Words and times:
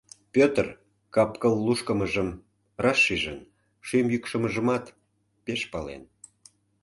Пӧтыр 0.33 0.67
кап-кыл 1.15 1.55
лушкымыжым 1.65 2.29
раш 2.83 2.99
шижын, 3.05 3.39
шӱм 3.87 4.05
йӱкшымыжымат 4.13 4.85
пеш 5.45 5.61
пален. 5.71 6.03